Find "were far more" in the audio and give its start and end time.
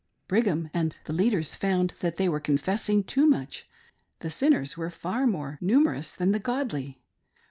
4.75-5.59